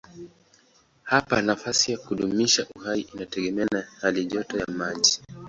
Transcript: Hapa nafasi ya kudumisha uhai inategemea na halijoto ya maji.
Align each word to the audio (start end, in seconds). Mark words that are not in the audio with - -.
Hapa 1.03 1.41
nafasi 1.41 1.91
ya 1.91 1.97
kudumisha 1.97 2.65
uhai 2.75 3.01
inategemea 3.01 3.67
na 3.71 3.81
halijoto 4.01 4.57
ya 4.57 4.65
maji. 4.67 5.21